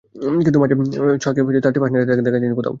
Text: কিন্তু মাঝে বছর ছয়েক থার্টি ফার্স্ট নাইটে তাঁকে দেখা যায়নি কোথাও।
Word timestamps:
কিন্তু 0.45 0.59
মাঝে 0.61 0.75
বছর 0.79 0.91
ছয়েক 1.23 1.35
থার্টি 1.65 1.79
ফার্স্ট 1.81 1.93
নাইটে 1.93 2.07
তাঁকে 2.09 2.23
দেখা 2.25 2.33
যায়নি 2.35 2.55
কোথাও। 2.55 2.69